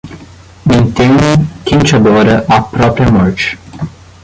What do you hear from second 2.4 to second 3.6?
à própria morte